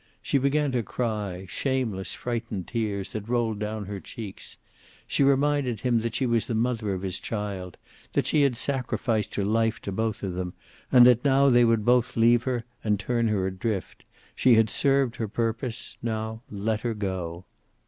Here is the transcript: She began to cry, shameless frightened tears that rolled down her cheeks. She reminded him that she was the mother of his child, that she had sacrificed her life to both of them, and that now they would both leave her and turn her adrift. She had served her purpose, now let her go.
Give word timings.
She 0.23 0.39
began 0.39 0.71
to 0.71 0.81
cry, 0.81 1.45
shameless 1.47 2.15
frightened 2.15 2.65
tears 2.67 3.11
that 3.11 3.29
rolled 3.29 3.59
down 3.59 3.85
her 3.85 3.99
cheeks. 3.99 4.57
She 5.05 5.21
reminded 5.23 5.81
him 5.81 5.99
that 5.99 6.15
she 6.15 6.25
was 6.25 6.47
the 6.47 6.55
mother 6.55 6.95
of 6.95 7.03
his 7.03 7.19
child, 7.19 7.77
that 8.13 8.25
she 8.25 8.41
had 8.41 8.57
sacrificed 8.57 9.35
her 9.35 9.43
life 9.45 9.79
to 9.81 9.91
both 9.91 10.23
of 10.23 10.33
them, 10.33 10.53
and 10.91 11.05
that 11.05 11.23
now 11.23 11.49
they 11.51 11.63
would 11.65 11.85
both 11.85 12.17
leave 12.17 12.41
her 12.45 12.63
and 12.83 12.99
turn 12.99 13.27
her 13.27 13.45
adrift. 13.45 14.03
She 14.35 14.55
had 14.55 14.71
served 14.71 15.17
her 15.17 15.27
purpose, 15.27 15.99
now 16.01 16.41
let 16.49 16.81
her 16.81 16.95
go. 16.95 17.45